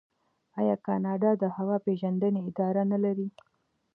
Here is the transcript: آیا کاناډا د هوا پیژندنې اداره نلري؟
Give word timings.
آیا 0.59 0.75
کاناډا 0.85 1.31
د 1.37 1.43
هوا 1.55 1.77
پیژندنې 1.85 2.39
اداره 2.49 2.83
نلري؟ 2.91 3.27